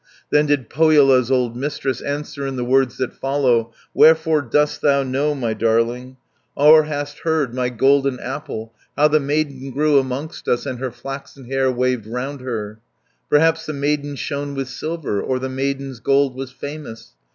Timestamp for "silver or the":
14.69-15.49